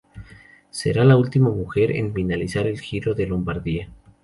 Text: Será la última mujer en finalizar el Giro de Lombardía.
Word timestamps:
Será 0.71 1.03
la 1.05 1.15
última 1.15 1.51
mujer 1.51 1.91
en 1.95 2.11
finalizar 2.11 2.65
el 2.65 2.79
Giro 2.79 3.13
de 3.13 3.27
Lombardía. 3.27 3.89